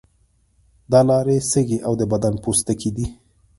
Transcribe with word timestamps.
دا 0.91 1.01
لارې 1.09 1.37
سږی 1.51 1.77
او 1.87 1.93
د 1.99 2.01
بدن 2.11 2.33
پوستکی 2.43 2.89
دي. 2.97 3.07